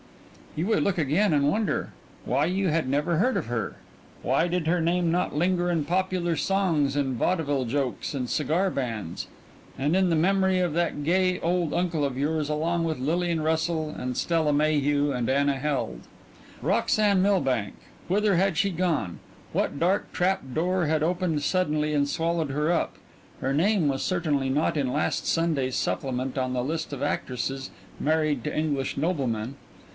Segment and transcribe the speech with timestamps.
[0.55, 1.91] You would look again and wonder.
[2.25, 3.75] Why you had never heard of her.
[4.21, 9.27] Why did her name not linger in popular songs and vaudeville jokes and cigar bands,
[9.77, 14.17] and the memory of that gay old uncle of yours along with Lillian Russell and
[14.17, 16.01] Stella Mayhew and Anna Held?
[16.63, 17.75] Roxanne Milbank
[18.09, 19.19] whither had she gone?
[19.53, 22.95] What dark trap door had opened suddenly and swallowed her up?
[23.39, 27.69] Her name was certainly not in last Sunday's supplement on the list of actresses
[28.01, 29.55] married to English noblemen.